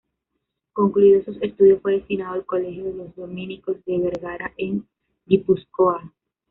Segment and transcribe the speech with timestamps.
[0.73, 4.87] Concluidos sus estudios fue destinado al Colegio de los Dominicos de Vergara, en
[5.27, 6.11] Guipúzcoa.